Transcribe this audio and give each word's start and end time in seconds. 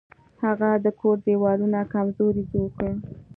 هغه 0.43 0.69
د 0.85 0.87
کور 0.99 1.17
دیوالونه 1.27 1.79
کمزوري 1.93 2.43
جوړ 2.51 2.67
کړل. 2.75 2.97